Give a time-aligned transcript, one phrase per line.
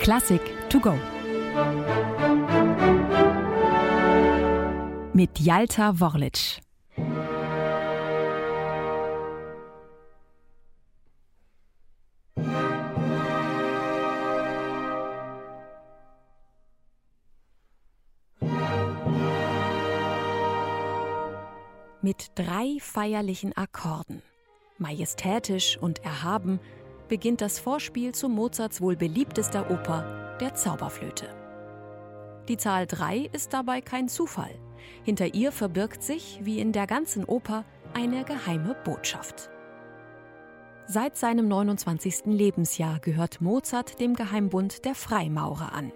[0.00, 0.94] Klassik to go.
[5.12, 6.60] Mit Jalta Worlic.
[22.02, 24.20] Mit drei feierlichen Akkorden,
[24.76, 26.60] majestätisch und erhaben,
[27.08, 31.28] beginnt das Vorspiel zu Mozarts wohl beliebtester Oper, der Zauberflöte.
[32.48, 34.54] Die Zahl 3 ist dabei kein Zufall.
[35.02, 39.50] Hinter ihr verbirgt sich, wie in der ganzen Oper, eine geheime Botschaft.
[40.86, 42.26] Seit seinem 29.
[42.26, 45.92] Lebensjahr gehört Mozart dem Geheimbund der Freimaurer an.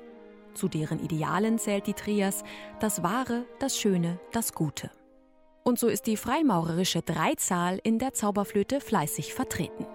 [0.55, 2.43] Zu deren Idealen zählt die Trias
[2.81, 4.91] das Wahre, das Schöne, das Gute.
[5.63, 9.87] Und so ist die freimaurerische Dreizahl in der Zauberflöte fleißig vertreten.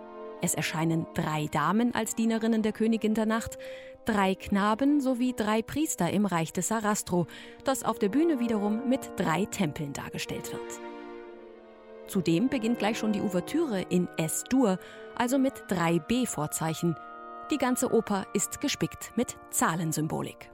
[0.43, 3.57] Es erscheinen drei Damen als Dienerinnen der Königin der Nacht,
[4.03, 7.27] drei Knaben sowie drei Priester im Reich des Sarastro,
[7.63, 10.81] das auf der Bühne wiederum mit drei Tempeln dargestellt wird.
[12.07, 14.79] Zudem beginnt gleich schon die Ouvertüre in S-Dur,
[15.15, 16.97] also mit drei B-Vorzeichen.
[17.49, 20.49] Die ganze Oper ist gespickt mit Zahlensymbolik.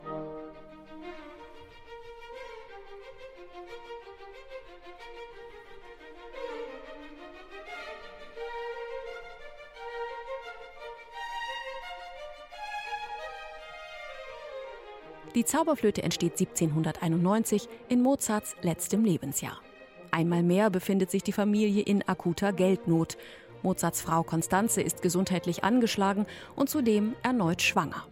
[15.35, 19.61] Die Zauberflöte entsteht 1791 in Mozarts letztem Lebensjahr.
[20.09, 23.15] Einmal mehr befindet sich die Familie in akuter Geldnot.
[23.61, 28.07] Mozarts Frau Konstanze ist gesundheitlich angeschlagen und zudem erneut schwanger.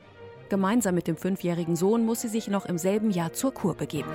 [0.50, 4.12] Gemeinsam mit dem fünfjährigen Sohn muss sie sich noch im selben Jahr zur Kur begeben.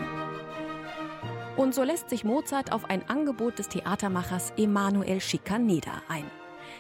[1.57, 6.25] Und so lässt sich Mozart auf ein Angebot des Theatermachers Emanuel Schikaneder ein.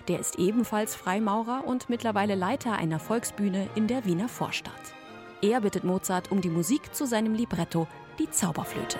[0.08, 4.94] Der ist ebenfalls Freimaurer und mittlerweile Leiter einer Volksbühne in der Wiener Vorstadt.
[5.44, 7.88] Er bittet Mozart um die Musik zu seinem Libretto
[8.20, 8.96] Die Zauberflöte.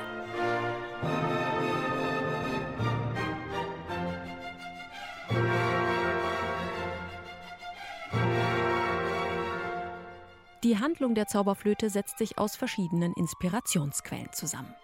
[10.65, 14.75] Die Handlung der Zauberflöte setzt sich aus verschiedenen Inspirationsquellen zusammen.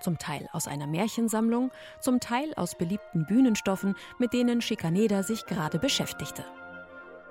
[0.00, 5.78] Zum Teil aus einer Märchensammlung, zum Teil aus beliebten Bühnenstoffen, mit denen Schikaneder sich gerade
[5.78, 6.44] beschäftigte.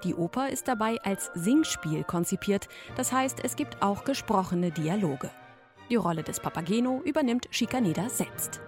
[0.04, 5.32] Die Oper ist dabei als Singspiel konzipiert, das heißt, es gibt auch gesprochene Dialoge.
[5.90, 8.62] Die Rolle des Papageno übernimmt Schikaneder selbst.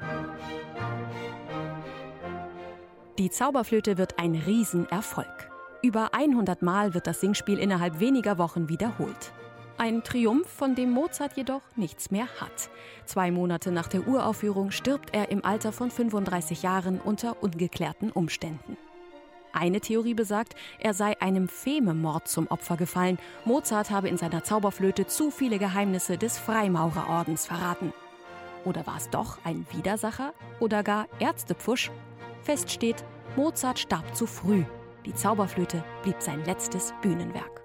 [3.17, 5.51] Die Zauberflöte wird ein Riesenerfolg.
[5.81, 9.31] Über 100 Mal wird das Singspiel innerhalb weniger Wochen wiederholt.
[9.79, 12.69] Ein Triumph, von dem Mozart jedoch nichts mehr hat.
[13.05, 18.77] Zwei Monate nach der Uraufführung stirbt er im Alter von 35 Jahren unter ungeklärten Umständen.
[19.57, 23.18] Eine Theorie besagt, er sei einem Fememord zum Opfer gefallen.
[23.44, 27.91] Mozart habe in seiner Zauberflöte zu viele Geheimnisse des Freimaurerordens verraten.
[28.66, 31.90] Oder war es doch ein Widersacher oder gar Ärztepfusch?
[32.44, 33.03] Fest steht,
[33.35, 34.63] Mozart starb zu früh.
[35.07, 37.63] Die Zauberflöte blieb sein letztes Bühnenwerk.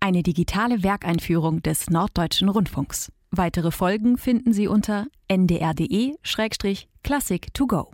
[0.00, 3.12] Eine digitale Werkeinführung des Norddeutschen Rundfunks.
[3.30, 7.90] Weitere Folgen finden Sie unter ndr.de-classic to go.